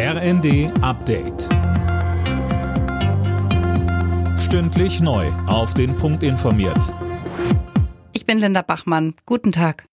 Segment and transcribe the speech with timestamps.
[0.00, 1.48] RND Update.
[4.38, 5.26] Stündlich neu.
[5.48, 6.94] Auf den Punkt informiert.
[8.12, 9.14] Ich bin Linda Bachmann.
[9.26, 9.88] Guten Tag.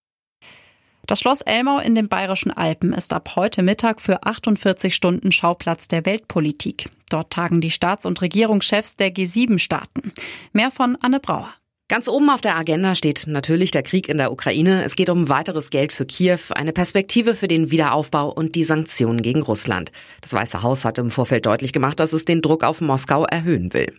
[1.07, 5.87] Das Schloss Elmau in den Bayerischen Alpen ist ab heute Mittag für 48 Stunden Schauplatz
[5.87, 6.91] der Weltpolitik.
[7.09, 10.13] Dort tagen die Staats- und Regierungschefs der G7-Staaten.
[10.53, 11.51] Mehr von Anne Brauer.
[11.87, 14.83] Ganz oben auf der Agenda steht natürlich der Krieg in der Ukraine.
[14.83, 19.21] Es geht um weiteres Geld für Kiew, eine Perspektive für den Wiederaufbau und die Sanktionen
[19.21, 19.91] gegen Russland.
[20.21, 23.71] Das Weiße Haus hat im Vorfeld deutlich gemacht, dass es den Druck auf Moskau erhöhen
[23.75, 23.93] will.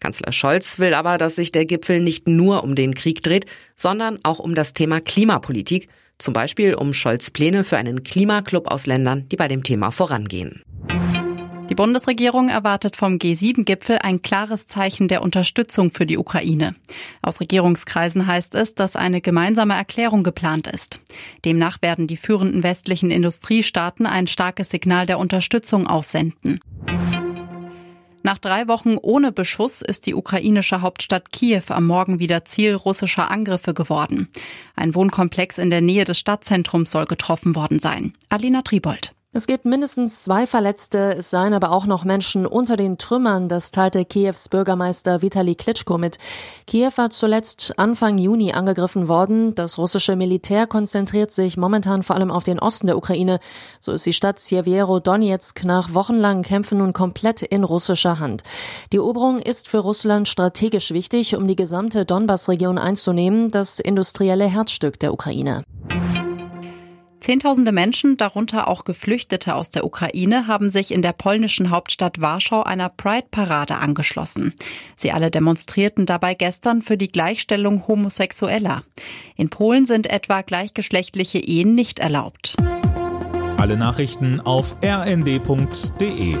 [0.00, 4.18] Kanzler Scholz will aber, dass sich der Gipfel nicht nur um den Krieg dreht, sondern
[4.22, 9.28] auch um das Thema Klimapolitik, zum Beispiel um Scholz Pläne für einen Klimaclub aus Ländern,
[9.28, 10.62] die bei dem Thema vorangehen.
[11.68, 16.76] Die Bundesregierung erwartet vom G7-Gipfel ein klares Zeichen der Unterstützung für die Ukraine.
[17.22, 21.00] Aus Regierungskreisen heißt es, dass eine gemeinsame Erklärung geplant ist.
[21.44, 26.60] Demnach werden die führenden westlichen Industriestaaten ein starkes Signal der Unterstützung aussenden.
[28.22, 33.30] Nach drei Wochen ohne Beschuss ist die ukrainische Hauptstadt Kiew am Morgen wieder Ziel russischer
[33.30, 34.28] Angriffe geworden.
[34.76, 38.14] Ein Wohnkomplex in der Nähe des Stadtzentrums soll getroffen worden sein.
[38.28, 39.15] Alina Tribold.
[39.36, 43.70] Es gibt mindestens zwei Verletzte, es seien aber auch noch Menschen unter den Trümmern, das
[43.70, 46.16] teilte Kiews Bürgermeister Vitali Klitschko mit.
[46.66, 49.54] Kiew war zuletzt Anfang Juni angegriffen worden.
[49.54, 53.38] Das russische Militär konzentriert sich momentan vor allem auf den Osten der Ukraine.
[53.78, 58.42] So ist die Stadt Siewiero Donetsk nach wochenlangen Kämpfen nun komplett in russischer Hand.
[58.94, 64.98] Die Eroberung ist für Russland strategisch wichtig, um die gesamte Donbass-Region einzunehmen, das industrielle Herzstück
[64.98, 65.64] der Ukraine.
[67.26, 72.62] Zehntausende Menschen, darunter auch Geflüchtete aus der Ukraine, haben sich in der polnischen Hauptstadt Warschau
[72.62, 74.54] einer Pride-Parade angeschlossen.
[74.96, 78.84] Sie alle demonstrierten dabei gestern für die Gleichstellung Homosexueller.
[79.34, 82.54] In Polen sind etwa gleichgeschlechtliche Ehen nicht erlaubt.
[83.56, 86.36] Alle Nachrichten auf rnd.de